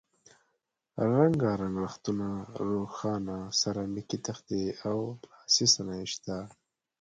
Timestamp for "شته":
6.13-6.35